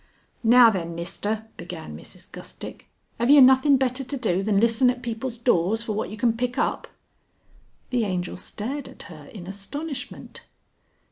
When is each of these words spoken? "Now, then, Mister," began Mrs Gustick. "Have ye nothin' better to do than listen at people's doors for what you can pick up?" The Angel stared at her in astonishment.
"Now, 0.43 0.71
then, 0.71 0.95
Mister," 0.95 1.45
began 1.57 1.95
Mrs 1.95 2.31
Gustick. 2.31 2.89
"Have 3.19 3.29
ye 3.29 3.39
nothin' 3.39 3.77
better 3.77 4.03
to 4.03 4.17
do 4.17 4.41
than 4.41 4.59
listen 4.59 4.89
at 4.89 5.03
people's 5.03 5.37
doors 5.37 5.83
for 5.83 5.93
what 5.93 6.09
you 6.09 6.17
can 6.17 6.35
pick 6.35 6.57
up?" 6.57 6.87
The 7.91 8.05
Angel 8.05 8.35
stared 8.35 8.87
at 8.87 9.03
her 9.03 9.25
in 9.25 9.45
astonishment. 9.45 10.41